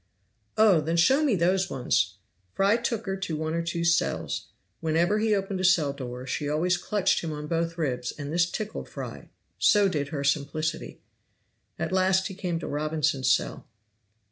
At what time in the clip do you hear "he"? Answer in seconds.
5.19-5.35, 12.29-12.33